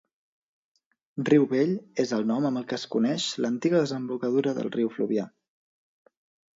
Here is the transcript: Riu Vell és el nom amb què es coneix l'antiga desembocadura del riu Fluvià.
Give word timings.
Riu 1.29 1.45
Vell 1.51 1.75
és 2.05 2.15
el 2.19 2.27
nom 2.33 2.49
amb 2.51 2.63
què 2.73 2.79
es 2.81 2.87
coneix 2.97 3.29
l'antiga 3.45 3.85
desembocadura 3.87 4.59
del 4.61 4.75
riu 4.81 4.95
Fluvià. 4.99 5.31